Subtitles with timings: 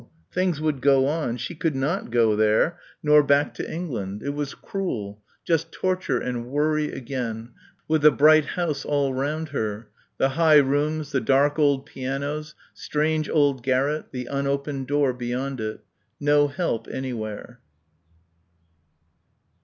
[0.31, 1.37] Things would go on.
[1.37, 4.23] She could not go there nor back to England.
[4.23, 5.21] It was cruel...
[5.45, 7.51] just torture and worry again...
[7.87, 13.29] with the bright house all round her the high rooms, the dark old pianos, strange
[13.29, 15.81] old garret, the unopened door beyond it.
[16.19, 17.59] No help anywhere.